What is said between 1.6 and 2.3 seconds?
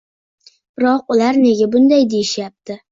bunday